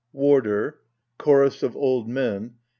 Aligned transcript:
Warder. 0.13 0.79
Chokos 1.21 1.61
of 1.61 1.77
Old 1.77 2.09
Men. 2.09 2.55